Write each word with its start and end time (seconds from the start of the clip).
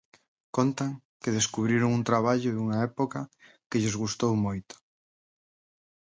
Contan 0.57 0.91
que 1.21 1.35
descubriron 1.37 1.95
un 1.97 2.03
traballo 2.09 2.49
e 2.51 2.59
unha 2.65 2.77
época 2.91 3.19
que 3.69 3.79
lles 3.81 3.99
gustou 4.03 4.33
moito. 4.45 4.75